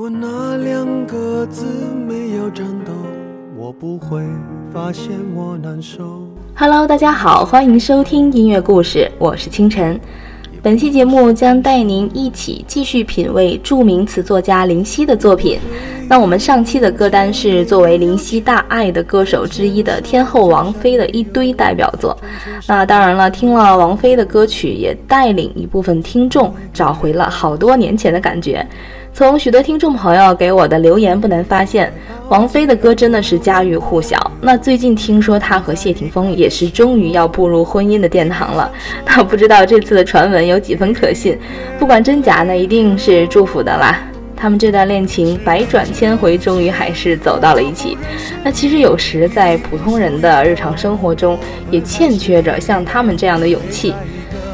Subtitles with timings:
[0.00, 1.66] 如果那两个字
[2.08, 2.92] 没有颤抖，
[3.54, 4.22] 我不会
[4.72, 6.26] 发现我难受。
[6.54, 10.00] Hello，大家好，欢迎收听音乐故事，我是清晨。
[10.62, 15.58] 本期节目将带您一起继续品味著名词作家林夕的作品。
[16.08, 22.16] 那我们上期的歌单是作为林夕大爱的歌手之一的天后王菲的一堆代表作。
[22.66, 28.66] 那当然了，听了王菲的歌曲，也带领一部分听众找回了好多年前的感觉。
[29.12, 31.92] 从许多听众朋友给我的留言不难发现，
[32.28, 34.30] 王菲的歌真的是家喻户晓。
[34.40, 38.70] 那最近听说她和谢霆锋也是终于要步入婚姻的殿堂了，
[39.04, 41.36] 那不知道这次的传闻有几分可信？
[41.78, 43.98] 不管真假，那一定是祝福的啦。
[44.36, 47.98] 他们这段恋情百转千回，终于还是走到了一起。
[48.42, 51.38] 那其实有时在普通人的日常生活中，
[51.70, 53.92] 也欠缺着像他们这样的勇气。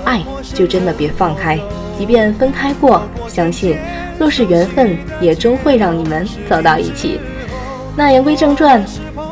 [0.04, 1.56] 爱就真的别放开，
[1.98, 3.76] 即便分开过，相信。
[4.18, 7.20] 若是缘分，也终会让你们走到一起。
[7.94, 8.82] 那言归正传，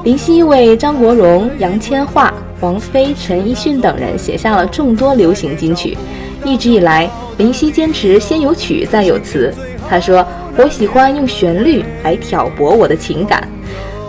[0.03, 5.97] 林夕为张国荣、杨千嬅、王菲、陈奕迅等人写下了众多流行金曲。
[6.45, 9.53] 一直以来，林夕坚持先有曲再有词。
[9.89, 13.47] 他说：“我喜欢用旋律来挑拨我的情感。”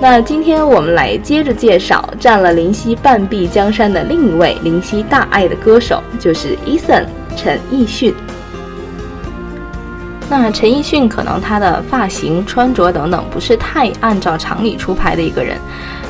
[0.01, 7.05] 那今天我们来接着介绍占了林夕半壁江山的另一位林夕大爱的歌手，就是 Eason
[7.37, 8.13] 陈奕迅。
[10.27, 15.57] 那陈奕迅可能他的发型、穿着等等不是太按照常理出牌的一个人。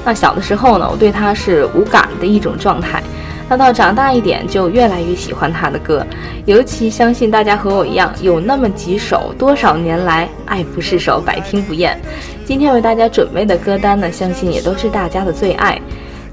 [0.05, 3.03] 那小的时候呢，我对他是无感的一种状态。
[3.47, 6.05] 那到长大一点，就越来越喜欢他的歌。
[6.45, 11.99] 尤其相信大家和我一样，有那么几首多少年来爱不释手、百听不厌。
[12.45, 15.79] 今天为大家准备的歌单呢，相信也都是大家的最爱。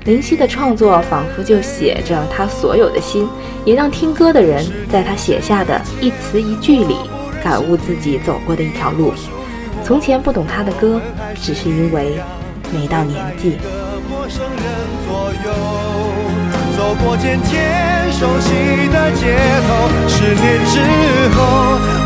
[0.04, 3.28] 林夕的创作仿佛就写着他所有的心，
[3.64, 6.96] 也让听歌的人在他写下的一词一句里。
[7.42, 9.12] 感悟自己走过的一条路。
[9.84, 11.00] 从前不懂他的歌，
[11.34, 12.20] 只是因为
[12.72, 13.58] 没到年纪。
[16.76, 18.52] 走过渐渐熟悉
[18.92, 19.36] 的街
[19.66, 20.78] 头，十年之
[21.34, 21.38] 后，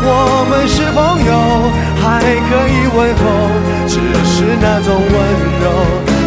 [0.03, 1.31] 我们是朋友，
[2.01, 3.21] 还可以问候，
[3.87, 5.13] 只是那种温
[5.61, 5.65] 柔，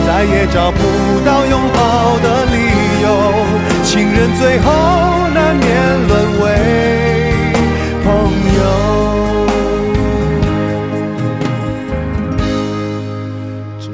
[0.07, 0.79] 再也找不
[1.25, 2.55] 到拥抱的理
[3.03, 3.07] 由。
[3.85, 4.67] 情人最后
[5.33, 5.67] 难免
[6.09, 6.11] 沦
[6.43, 6.45] 为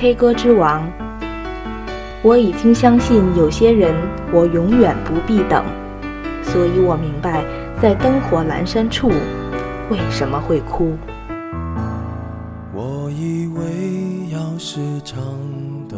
[0.00, 0.88] K 歌之王，
[2.22, 3.92] 我已经相信有些人，
[4.32, 5.64] 我永远不必等，
[6.40, 7.42] 所以我明白，
[7.82, 9.08] 在灯火阑珊处，
[9.90, 10.96] 为什么会哭。
[12.72, 15.20] 我以为要时常
[15.88, 15.96] 的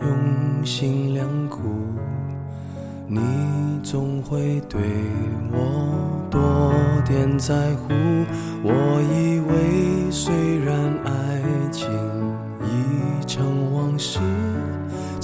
[0.00, 1.58] 用心良苦，
[3.06, 3.20] 你
[3.82, 4.80] 总会对
[5.52, 6.72] 我多
[7.06, 7.92] 点在乎。
[8.62, 8.72] 我
[9.12, 10.32] 以为虽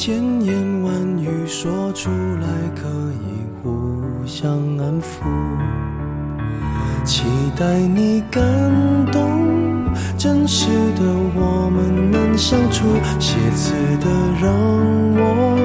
[0.06, 2.87] 千言万语说出来可
[3.22, 5.25] 以互相安抚。
[7.06, 7.25] 期
[7.59, 8.42] 待你感
[9.10, 11.00] 动，真实的
[11.34, 12.84] 我们能相处。
[13.19, 14.06] 写词的
[14.42, 14.53] 让
[15.16, 15.56] 我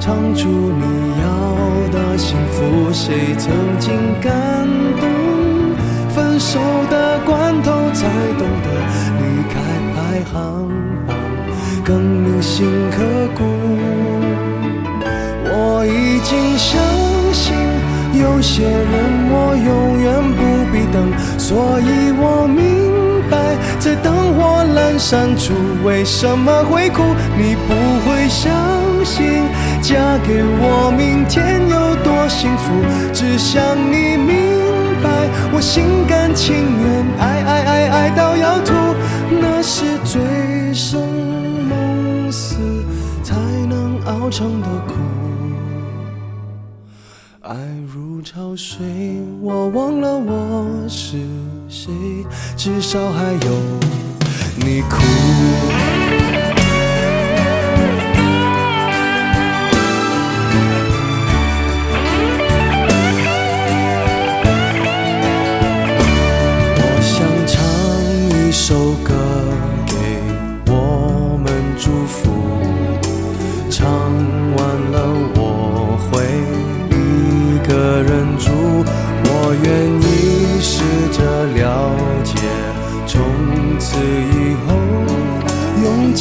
[0.00, 2.92] 唱出你要的幸福。
[2.92, 4.66] 谁曾经感
[4.98, 5.06] 动？
[6.08, 6.58] 分手
[6.90, 8.66] 的关头才懂得
[9.20, 9.54] 离开
[9.94, 10.68] 排行
[11.06, 11.14] 榜。
[11.88, 13.02] 更铭心刻
[13.34, 13.44] 骨。
[15.50, 16.78] 我已经相
[17.32, 17.56] 信，
[18.12, 18.92] 有些人
[19.30, 20.40] 我永远不
[20.70, 27.02] 必等，所以我明白，在灯火阑珊处为什么会哭。
[27.38, 27.72] 你不
[28.04, 28.52] 会相
[29.02, 29.44] 信，
[29.80, 32.84] 嫁给我明天有多幸福。
[33.14, 34.36] 只想你明
[35.02, 35.08] 白，
[35.54, 38.74] 我心甘情愿爱爱爱爱到要吐，
[39.40, 39.96] 那是
[44.08, 44.94] 熬成的苦，
[47.42, 47.54] 爱
[47.92, 51.18] 如潮水，我忘了我是
[51.68, 51.92] 谁，
[52.56, 53.60] 至少还有
[54.56, 54.96] 你哭。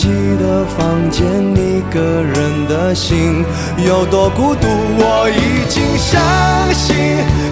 [0.08, 3.44] 你的房间，一个人的心
[3.86, 4.66] 有多孤独。
[4.98, 6.18] 我已经相
[6.74, 6.96] 信，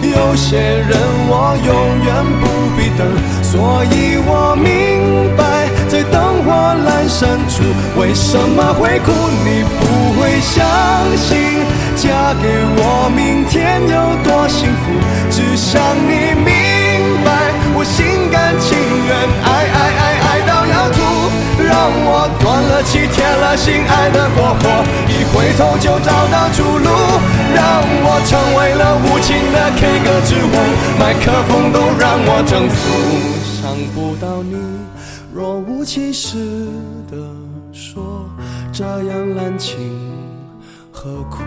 [0.00, 0.96] 有些人
[1.28, 2.08] 我永远
[2.40, 3.06] 不必等，
[3.42, 6.50] 所以我明白，在灯火
[6.80, 7.62] 阑珊处，
[8.00, 9.12] 为什么会哭？
[9.44, 10.64] 你不会相
[11.18, 11.60] 信，
[11.94, 12.48] 嫁给
[12.78, 14.96] 我，明天有多幸福？
[15.30, 15.78] 只想
[16.08, 19.12] 你明白，我心甘情愿，
[19.44, 21.45] 爱爱爱爱到要吐。
[21.58, 26.88] 让我断了气，铁了心，爱的过火，一回头就找到出路。
[27.54, 30.54] 让我成为了无情的 K 歌之王，
[30.98, 32.76] 麦克风都让我征服。
[33.62, 33.64] 想
[33.94, 34.56] 不到你
[35.32, 36.36] 若无其事
[37.10, 37.16] 的
[37.72, 38.28] 说，
[38.72, 39.78] 这样滥情
[40.92, 41.42] 何苦？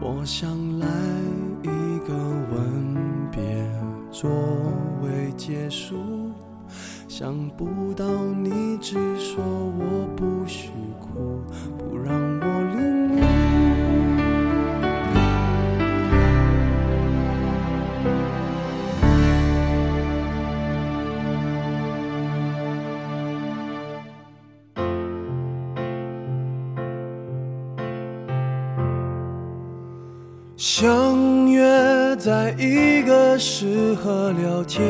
[0.00, 0.48] 我想
[0.78, 0.86] 来
[1.62, 2.14] 一个
[2.50, 2.56] 吻
[3.30, 3.40] 别
[4.10, 4.30] 作
[5.36, 5.96] 结束，
[7.08, 8.04] 想不到
[8.42, 10.70] 你只说我不许
[11.00, 11.42] 哭，
[11.78, 13.24] 不让我领悟。
[30.56, 34.84] 相约在一个适合聊天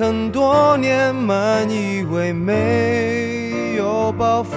[0.00, 4.56] 很多年，满以为没有包袱。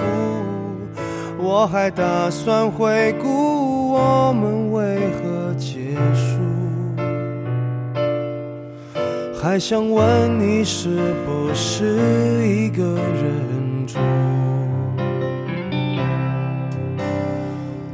[1.36, 6.40] 我还打算回顾我们为何结束，
[9.38, 10.88] 还想问你是
[11.26, 11.84] 不是
[12.48, 13.98] 一个人住。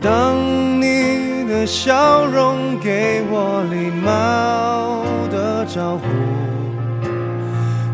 [0.00, 0.36] 当
[0.80, 5.02] 你的笑容给我礼貌
[5.32, 6.06] 的招呼，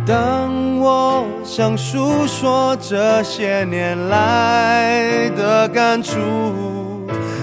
[0.06, 6.14] 当我想诉说这些年来的感触，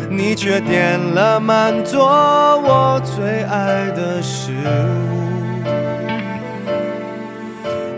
[0.10, 5.68] 你却点了满桌我最爱的食物，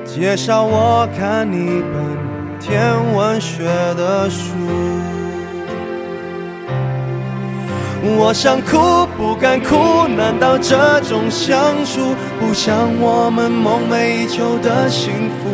[0.04, 2.18] 介绍我看一本
[2.60, 3.66] 天文学
[3.96, 4.50] 的书。
[8.18, 12.15] 我想哭不敢哭，难道这种相处
[12.56, 15.50] 不像我们梦寐以求的幸福？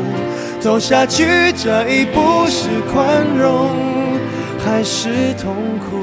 [0.60, 3.72] 走下去这一步是宽容
[4.64, 5.98] 还是痛苦？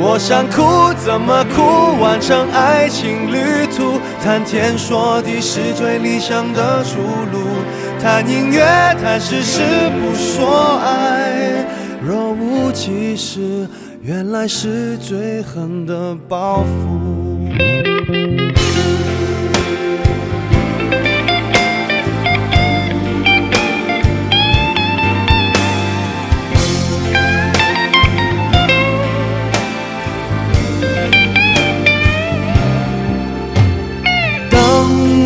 [0.00, 2.02] 我想哭怎么哭？
[2.02, 7.38] 完成爱情旅途，谈天说地是最理想的出路。
[8.00, 8.60] 谈音乐，
[9.00, 9.62] 谈事，
[10.00, 11.64] 不说爱。
[12.04, 13.68] 若无其事，
[14.02, 17.91] 原来是最狠的报复。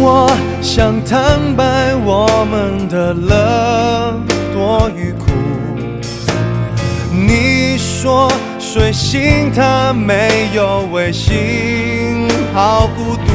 [0.08, 0.30] 我
[0.62, 4.14] 想坦白我们的乐
[4.52, 5.26] 多与苦。
[7.10, 13.32] 你说睡醒它没有微信，好孤独。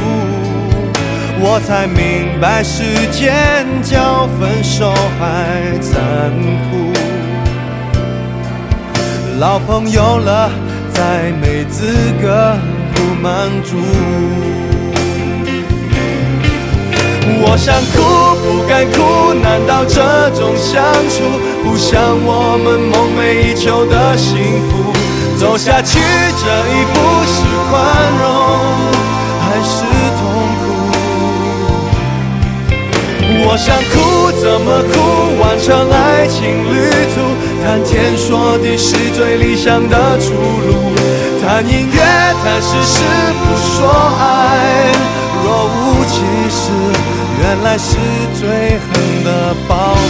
[1.44, 6.32] 我才明白时间叫分手还残
[6.70, 6.90] 酷。
[9.38, 10.50] 老朋友了，
[10.94, 12.56] 再没资格
[12.94, 13.76] 不满足。
[17.40, 17.96] 我想哭
[18.42, 19.96] 不敢哭，难道这
[20.38, 21.16] 种相处
[21.64, 24.36] 不像我们梦寐以求的幸
[24.68, 24.92] 福？
[25.38, 26.94] 走下去这一步
[27.26, 27.34] 是
[27.68, 27.72] 宽
[28.20, 28.22] 容
[29.40, 29.82] 还是
[30.18, 30.20] 痛
[30.60, 30.62] 苦？
[33.44, 34.94] 我想哭怎么哭？
[35.40, 36.38] 完成爱情
[36.70, 36.74] 旅
[37.14, 37.16] 途，
[37.64, 40.70] 谈天说地是最理想的出路。
[41.42, 41.98] 谈音乐，
[42.44, 43.02] 谈事，
[43.42, 44.22] 不说爱。
[45.42, 45.91] 若无，
[47.54, 47.98] 原来是
[48.32, 48.88] 最狠
[49.24, 50.00] 的报复。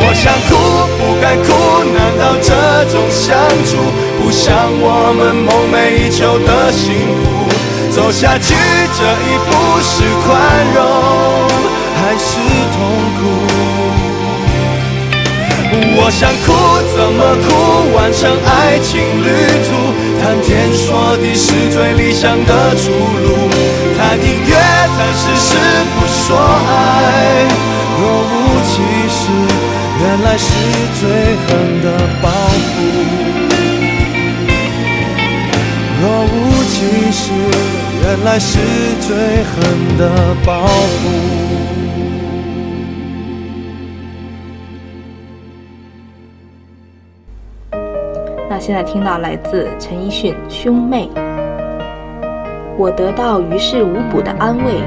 [0.00, 0.50] 我想哭
[0.96, 1.48] 不敢哭，
[1.92, 2.48] 难道这
[2.90, 3.36] 种相
[3.66, 3.76] 处
[4.18, 4.48] 不像
[4.80, 6.88] 我们梦寐以求的幸
[7.20, 7.52] 福？
[7.94, 8.54] 走下去
[8.96, 9.50] 这一步
[9.82, 10.26] 是宽
[10.72, 10.78] 容
[12.00, 12.40] 还是
[12.72, 12.80] 痛
[13.18, 13.20] 苦？
[16.00, 16.48] 我想哭
[16.96, 17.46] 怎么哭？
[17.94, 18.88] 完成爱情
[19.22, 19.28] 旅
[19.68, 19.68] 途，
[20.22, 23.67] 谈天说地是最理想的出路。
[24.08, 25.58] 谈音乐，谈事实，
[26.00, 27.44] 不说爱。
[28.00, 28.32] 若无
[28.64, 28.72] 其
[29.06, 29.20] 事，
[30.00, 30.48] 原来是
[30.98, 31.04] 最
[31.44, 31.46] 狠
[31.82, 31.86] 的
[32.22, 32.72] 报复。
[36.00, 36.26] 若无
[36.70, 37.20] 其事
[38.02, 38.58] 原来是
[39.06, 40.02] 最狠的
[40.46, 41.00] 报复。
[48.48, 51.10] 那现在听到来自陈奕迅《兄妹》，
[52.78, 54.80] 我得到于事无补的安慰，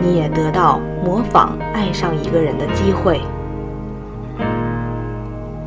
[0.00, 3.20] 你也得到模仿爱上一个人的机会。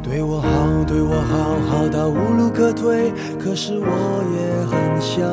[0.02, 0.48] 对我好，
[0.88, 3.14] 对我好，好到无路可退。
[3.40, 3.86] 可是我
[4.34, 5.24] 也很想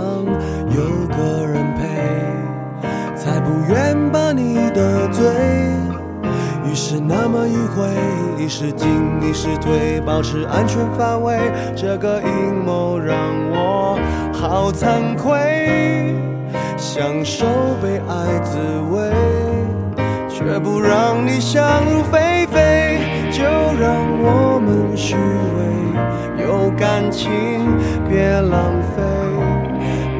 [0.68, 5.24] 有个人陪，才不愿把你得罪。
[6.70, 7.88] 于是那么迂回，
[8.44, 8.86] 一时进
[9.22, 11.38] 一时退，保持安全范围。
[11.74, 13.16] 这个阴谋让
[13.50, 13.98] 我
[14.32, 16.14] 好惭愧，
[16.96, 17.44] 享受
[17.82, 18.56] 被爱滋
[18.92, 19.10] 味，
[20.28, 23.00] 却不让你想入非非。
[23.32, 23.90] 就让
[24.22, 27.66] 我们虚伪，有感情
[28.08, 29.02] 别浪费，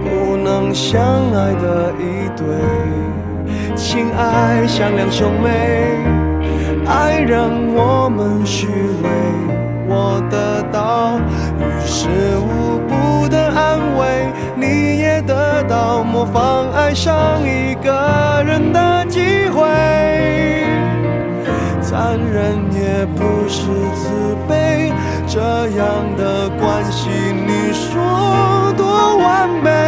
[0.03, 1.01] 不能相
[1.33, 2.45] 爱的一对，
[3.77, 5.47] 情爱像两兄妹。
[6.89, 9.09] 爱让我们虚伪，
[9.87, 11.21] 我得到
[11.57, 12.09] 于事
[12.41, 12.64] 无
[15.75, 17.91] 到模仿爱上一个
[18.47, 19.61] 人的机会。
[21.83, 23.61] 残忍也不是
[23.97, 24.93] 慈悲，
[25.27, 25.85] 这样
[26.17, 27.11] 的关系，
[27.45, 29.84] 你说多完美？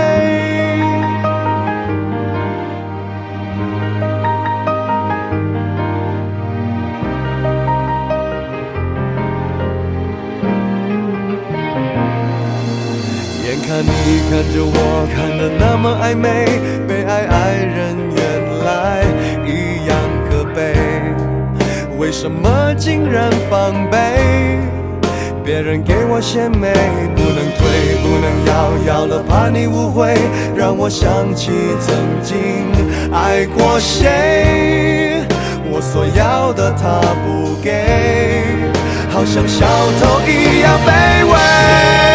[14.28, 16.46] 看着我，看得那么暧昧，
[16.88, 18.18] 被爱爱人原
[18.64, 18.66] 来
[19.46, 19.96] 一样
[20.28, 20.74] 可悲，
[21.96, 24.58] 为什么竟然防备？
[25.44, 26.72] 别人给我献媚，
[27.14, 30.16] 不能退，不能要，要了怕你误会，
[30.56, 32.34] 让我想起曾经
[33.12, 35.22] 爱过谁，
[35.70, 38.42] 我所要的他不给，
[39.08, 39.64] 好像小
[40.00, 42.05] 偷一样卑微。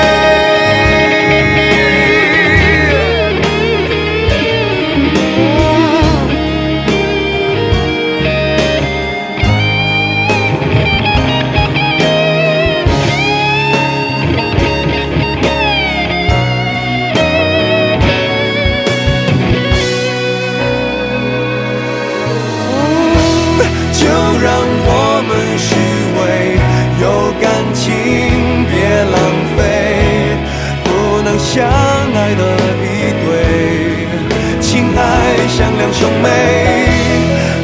[36.22, 36.28] 美，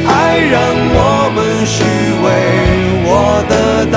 [0.06, 0.56] 爱让
[0.94, 0.98] 我
[1.34, 1.76] 们虚
[2.22, 2.26] 伪，
[3.04, 3.10] 我
[3.48, 3.52] 得
[3.86, 3.96] 到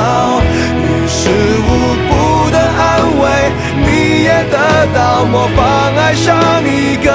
[0.82, 1.20] 于事
[1.68, 1.70] 无
[2.08, 2.10] 补
[2.52, 2.82] 的安
[3.22, 3.24] 慰，
[3.86, 4.56] 你也得
[4.94, 5.60] 到模仿
[5.96, 6.30] 爱上
[6.66, 7.10] 一个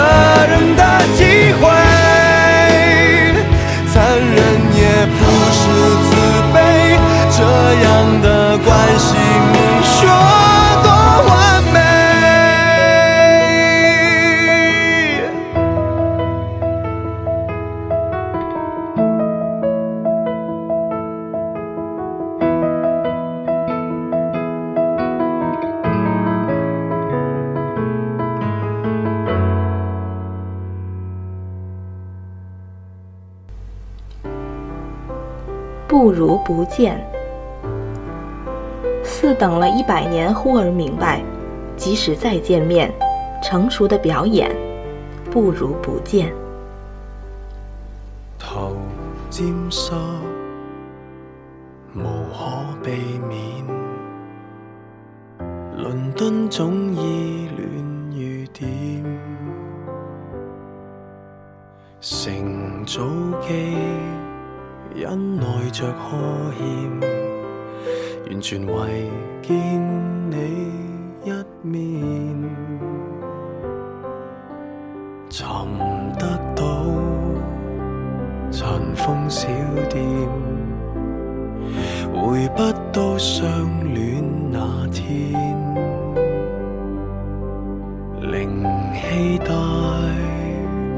[35.98, 37.02] 不如不见。
[39.02, 41.22] 似等了一百年，忽而明白，
[41.74, 42.92] 即使再见面，
[43.42, 44.54] 成熟的表演，
[45.30, 46.30] 不如不见。
[48.38, 48.76] 头
[49.30, 49.92] 沾湿，
[68.48, 69.10] 全为
[69.42, 69.56] 见
[70.30, 70.36] 你
[71.24, 71.30] 一
[71.66, 71.82] 面，
[75.28, 75.44] 寻
[76.16, 76.24] 得
[76.54, 76.64] 到
[78.52, 79.48] 尘封小
[79.90, 80.00] 店，
[82.14, 82.62] 回不
[82.92, 83.44] 到相
[83.92, 84.22] 恋
[84.52, 85.32] 那天，
[88.20, 88.62] 灵
[88.94, 89.46] 气大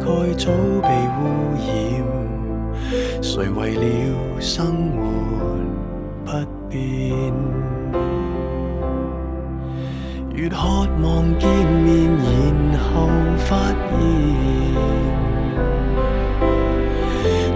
[0.01, 0.53] 概早
[0.83, 1.23] 被污
[1.57, 1.67] 染。
[3.23, 3.85] 谁为了
[4.39, 5.08] 生活
[11.49, 11.89] 见面，
[12.73, 13.49] 然后发
[13.89, 13.91] 现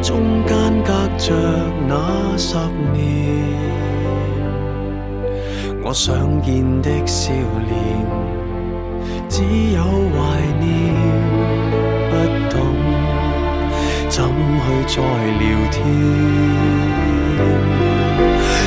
[0.02, 0.08] 中
[0.46, 0.50] 间
[0.82, 1.24] 隔着
[1.86, 1.92] 那
[2.38, 2.56] 十
[2.92, 2.96] 年，
[5.84, 7.32] 我想见的笑
[7.68, 7.70] 脸，
[9.28, 9.42] 只
[9.74, 10.16] 有怀
[10.58, 10.64] 念，
[12.08, 12.12] 不
[12.50, 12.54] 懂
[14.08, 14.16] 怎
[14.62, 14.96] 去再
[15.40, 15.80] 聊天。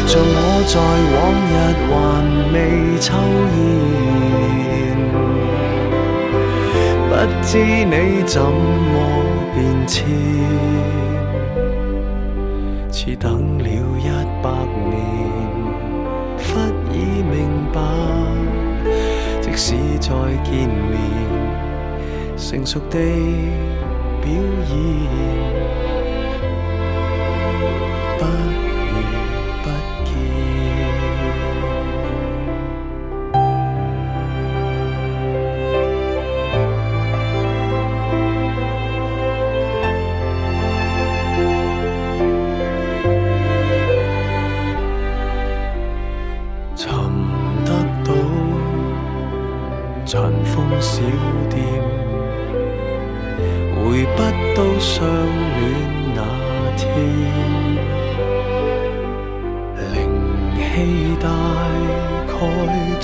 [0.08, 0.76] 像我在
[1.16, 1.18] 往
[1.50, 1.54] 日
[1.88, 1.94] 还
[2.54, 2.56] 未
[3.00, 3.08] 抽
[3.56, 3.58] 烟，
[7.10, 7.12] 不
[7.42, 7.94] 知你
[8.26, 8.96] 怎么
[9.54, 9.96] 变迁，
[12.92, 13.24] 似等
[13.58, 14.08] 了一
[14.44, 14.46] 百
[14.90, 14.94] 年，
[16.38, 16.44] 忽
[16.94, 17.34] 已明
[17.74, 17.78] 白，
[19.42, 19.66] 即使
[20.00, 20.10] 再
[20.44, 20.94] 见面，
[22.38, 22.98] 成熟地
[24.22, 24.28] 表
[24.70, 24.76] 演。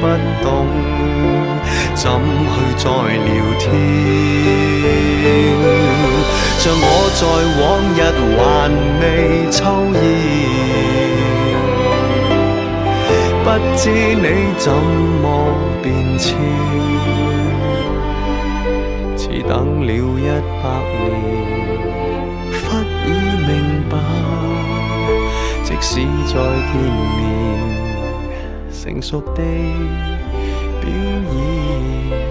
[0.00, 0.04] 不
[0.42, 0.46] 懂
[1.94, 2.84] 怎去再
[3.26, 3.66] 聊天。
[6.58, 6.84] 像我
[7.14, 7.22] 在
[7.60, 7.62] 往
[7.94, 7.98] 日
[8.36, 8.40] 还
[9.00, 9.02] 未
[9.50, 9.58] 抽
[9.94, 9.96] 烟，
[13.44, 13.80] 不知
[14.14, 14.26] 你
[14.58, 14.66] 怎
[15.22, 15.24] 么
[15.82, 15.86] 变
[16.18, 16.26] 迁，
[19.16, 19.50] 似等
[19.86, 20.26] 了一
[20.62, 20.64] 百
[21.04, 21.08] 年。
[22.50, 22.66] 忽
[23.06, 23.08] 已
[23.46, 23.50] 明
[23.88, 23.92] 白
[25.62, 25.90] 即使
[26.26, 26.74] 再见
[27.16, 27.20] 面，
[28.88, 29.42] 成熟地
[30.80, 32.27] 表演，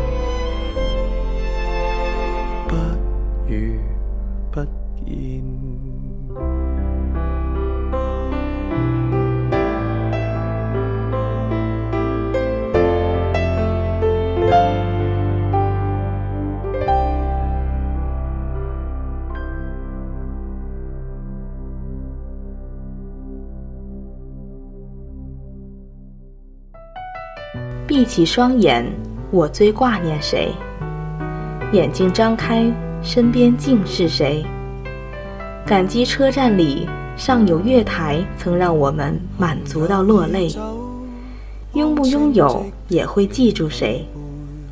[28.07, 28.85] 起双眼，
[29.29, 30.53] 我最挂念谁？
[31.73, 32.71] 眼睛张开，
[33.03, 34.45] 身边竟是谁？
[35.65, 40.49] 感激车站里尚有月台，曾让我们满足到落泪。
[41.73, 44.07] 拥不拥有，也会记住谁？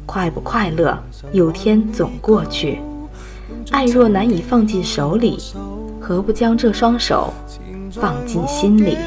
[0.06, 0.98] 快不快乐，
[1.34, 2.80] 有天总过去。
[3.72, 5.38] 爱若难以放进手里，
[6.00, 7.34] 何不将这双手
[7.92, 8.98] 放进心里？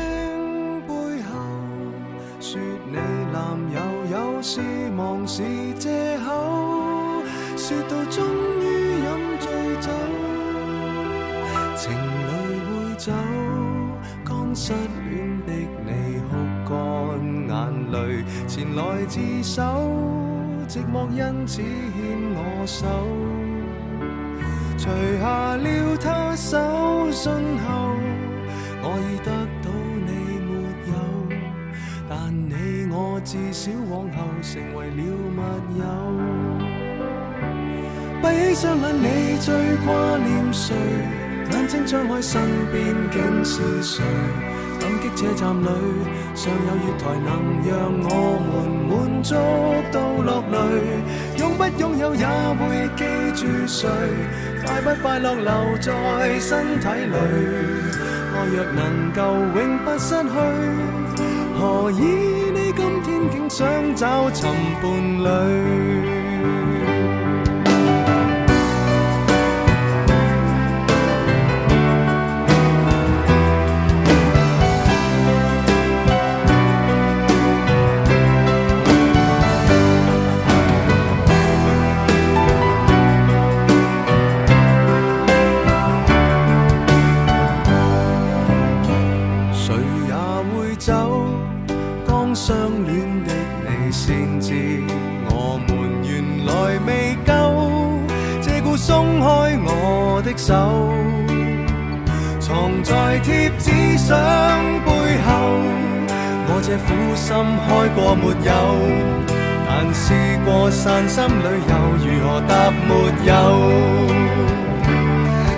[19.08, 19.62] 自首，
[20.68, 21.64] 寂寞因此牵
[22.34, 22.86] 我手，
[24.76, 27.96] 除下了他手信后，
[28.82, 29.30] 我已得
[29.62, 29.70] 到
[30.04, 30.10] 你
[30.44, 30.52] 没
[30.92, 30.92] 有，
[32.06, 32.52] 但你
[32.92, 35.00] 我至少往后成为了
[35.32, 35.40] 密
[35.78, 35.82] 友。
[38.20, 39.48] 闭起双眼，你最
[39.86, 40.76] 挂念谁？
[41.50, 44.04] 眼睛张开，身边竟是谁？
[45.14, 45.68] 车站里
[46.34, 47.28] 尚有月台，能
[47.66, 47.70] 让
[48.04, 48.10] 我
[48.48, 48.50] 们
[48.88, 49.34] 满足
[49.92, 50.56] 到落泪。
[51.38, 52.60] 拥不拥有也会
[52.96, 53.00] 记
[53.34, 53.88] 住谁？
[54.64, 57.16] 快不快乐留在身体里？
[58.30, 59.20] 爱若能够
[59.58, 60.28] 永不失去，
[61.58, 62.00] 何以
[62.52, 63.66] 你今天竟想
[63.96, 64.48] 找寻
[64.80, 64.86] 伴
[65.24, 65.26] 侣？
[102.48, 104.16] 藏在贴纸相
[104.80, 105.60] 背后，
[106.48, 107.28] 我这苦心
[107.60, 108.50] 开过没有？
[109.68, 112.90] 但试过散心旅游，如何答没
[113.28, 113.36] 有？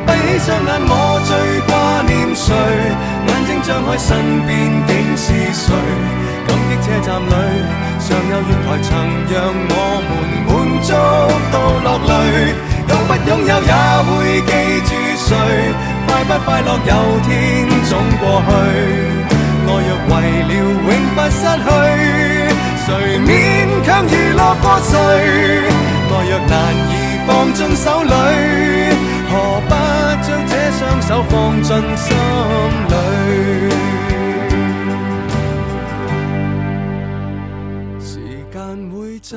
[0.04, 1.30] 闭起双眼，我最
[1.70, 1.70] 挂
[2.10, 2.50] 念谁？
[2.58, 4.50] 眼睛张开，身边
[4.88, 5.70] 竟是谁？
[6.48, 7.30] 感激车站里，
[8.00, 8.90] 尚有月台曾
[9.30, 9.72] 让我
[10.10, 10.10] 们
[10.42, 10.50] 满
[10.82, 10.90] 足
[11.54, 11.54] 到
[11.86, 12.10] 落泪。
[12.90, 13.72] 拥不拥有也
[14.02, 14.10] 会
[14.42, 14.50] 记
[14.82, 15.30] 住谁？
[16.10, 16.92] 快不快乐有
[17.22, 17.30] 天
[17.88, 18.50] 总过去。
[19.66, 21.68] 爱若为了永不失去，
[22.84, 22.88] 谁
[23.20, 23.30] 勉
[23.84, 24.92] 强娱乐过谁？
[26.10, 26.52] 爱若难
[26.90, 26.92] 以
[27.26, 28.10] 放进手里，
[29.30, 29.32] 何
[29.68, 29.72] 不
[30.26, 32.08] 将这双手放进心
[32.90, 32.92] 里？
[38.00, 38.08] 时
[38.52, 38.58] 间
[38.90, 39.36] 会走，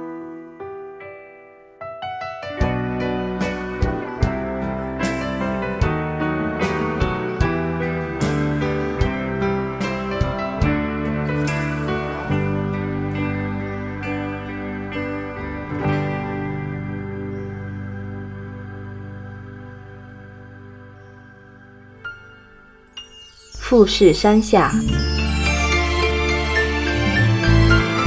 [23.71, 24.69] 富士山下，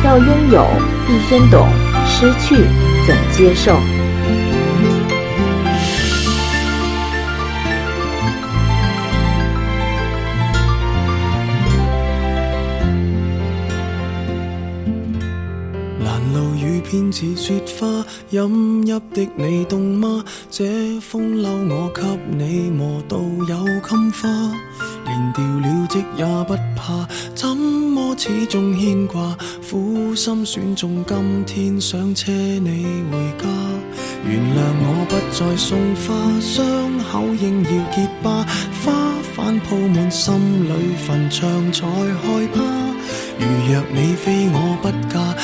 [0.05, 0.67] 要拥有，
[1.07, 1.67] 必先懂；
[2.07, 2.67] 失去，
[3.07, 3.73] 怎接受？
[16.05, 20.23] 拦路雨偏似雪花，饮泣的你冻吗？
[20.51, 24.29] 这风褸我给你磨到有襟花，
[25.07, 29.37] 连掉了职也不怕，怎么始终牵挂？
[29.71, 33.49] 苦心选中今天想车你回家，
[34.27, 36.65] 原谅我不再送花，伤
[37.11, 38.47] 口应要结疤，
[38.85, 38.93] 花
[39.37, 42.63] 瓣铺满心里坟场才害怕。
[43.37, 45.35] 如若你非我不嫁，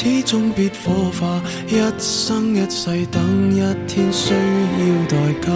[0.00, 3.58] 始终必火化，一生一世等一
[3.88, 5.50] 天需要代价。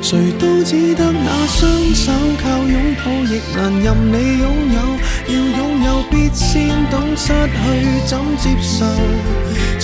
[0.00, 4.78] 谁都只得那双手靠拥抱，亦难任你拥有。
[5.26, 8.86] 要拥有必先懂失去怎接受。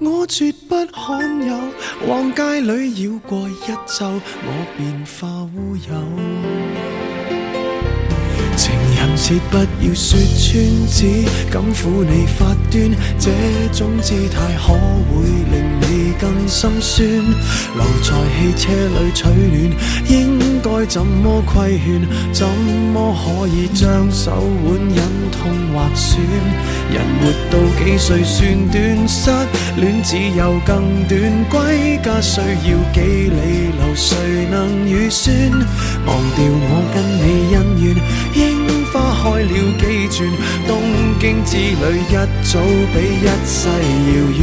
[0.00, 1.56] 我绝不罕有，
[2.08, 7.03] 往街里绕过一周，我便化乌有。
[8.56, 10.52] 情人节不要说穿，
[10.88, 13.30] 只敢抚你发端，这
[13.72, 17.08] 种姿态可会令你更心酸。
[17.74, 19.56] 留在汽车里取暖，
[20.08, 21.86] 应该怎么规劝？
[22.32, 22.46] 怎
[22.92, 24.30] 么可以将手
[24.64, 24.98] 腕忍
[25.32, 26.20] 痛划损？
[26.92, 29.08] 人活到几岁算短？
[29.08, 29.30] 失
[29.76, 31.58] 恋只有更短，归
[32.02, 35.34] 家需要几里路，谁能预算？
[36.06, 37.84] 忘掉我跟你恩怨。
[38.34, 40.18] 樱花开了几转，
[40.66, 40.70] 东
[41.20, 42.52] 京之旅一早
[42.92, 44.42] 比一世遥远。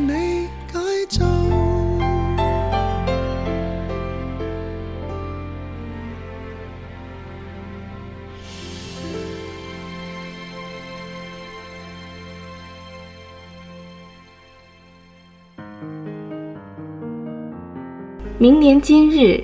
[18.41, 19.39] 明年今日，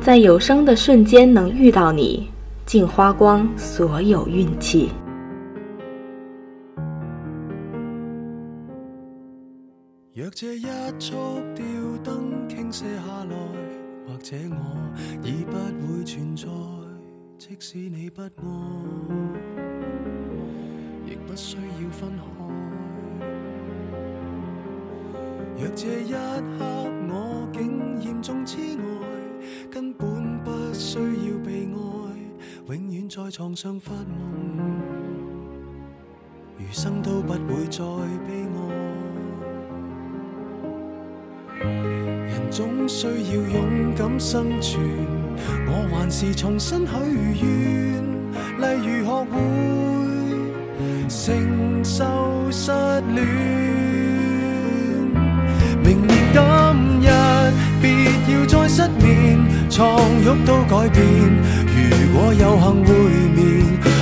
[0.00, 2.28] 在有生的瞬间能遇到你，
[2.64, 4.88] 竟花光所有运气。
[10.14, 10.66] 若这一
[11.00, 11.16] 束
[11.56, 11.64] 吊
[12.04, 13.36] 灯倾泻下来，
[14.06, 15.56] 或者我已不
[15.92, 16.46] 会存在，
[17.36, 18.28] 即使你不爱，
[21.04, 22.37] 亦不需要分开。
[25.60, 26.64] 若这一刻
[27.08, 28.80] 我竟严重痴呆，
[29.68, 31.76] 根本不需要被爱，
[32.76, 34.06] 永远在床上发梦，
[36.58, 37.84] 余生都不会再
[38.24, 38.56] 悲哀。
[42.28, 44.80] 人总需要勇敢生存，
[45.66, 46.92] 我还是重新许
[47.42, 48.00] 愿，
[48.60, 49.34] 例如学会
[51.08, 52.04] 承受
[52.48, 52.70] 失
[53.12, 53.87] 恋
[56.38, 57.08] 今日
[57.82, 58.08] 别。
[58.28, 59.38] 要再失眠，
[59.70, 61.02] 床褥都改变。
[61.74, 62.92] 如果有幸会
[63.34, 63.38] 面，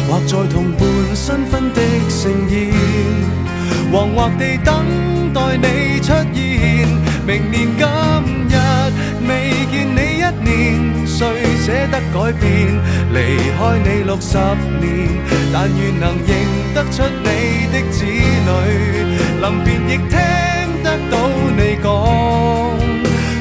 [0.08, 0.80] 或在同伴
[1.14, 2.74] 新婚的盛宴，
[3.92, 6.36] 惶惑地等待你出现。
[7.24, 7.86] 明年今
[8.50, 8.52] 日
[9.28, 9.30] 未
[9.70, 11.20] 见你一年，谁
[11.64, 12.50] 舍得改变？
[13.12, 13.16] 离
[13.56, 14.36] 开你六十
[14.80, 15.08] 年，
[15.52, 16.28] 但愿能认
[16.74, 17.26] 得出你
[17.72, 18.48] 的子女。
[19.40, 20.18] 临别亦听
[21.10, 22.86] 到你讲。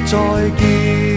[0.06, 1.15] 再见。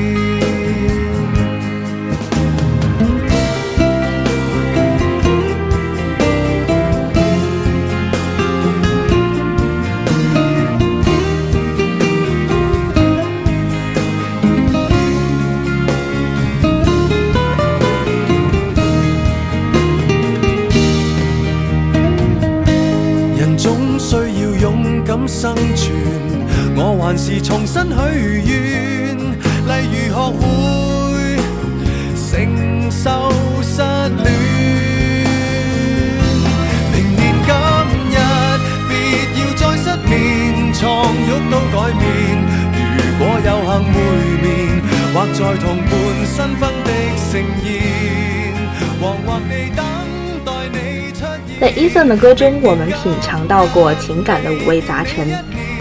[51.99, 55.29] 在 Eason 的歌中，我们品尝到过情感的五味杂陈。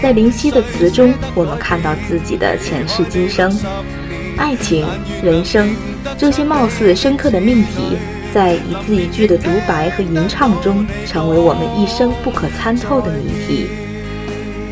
[0.02, 3.56] 在林夕的词中，我们看到自己的前世今生、
[4.36, 4.84] 爱情、
[5.22, 5.72] 人生
[6.16, 7.96] 这些貌似深刻的命题，
[8.34, 13.68] 在一字一句的独白和吟唱中，成为我们一生不可参透的谜题。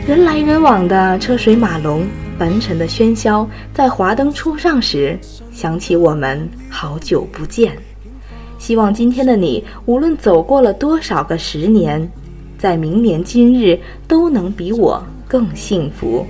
[0.04, 2.04] 人来人往的车水马龙，
[2.36, 5.16] 凡尘的喧嚣，在华灯初上时，
[5.52, 7.78] 想起我们好久不见。
[8.66, 12.10] 希望今天的你，无论走过了多少个十年，
[12.58, 15.00] 在明年今日，都能比我。
[15.28, 16.26] 更幸福。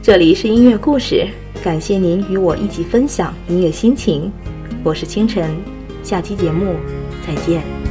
[0.00, 1.26] 这里是音乐故事，
[1.62, 4.32] 感谢您与我一起分享音乐心情。
[4.82, 5.54] 我是清晨，
[6.02, 6.74] 下期节目
[7.26, 7.87] 再见。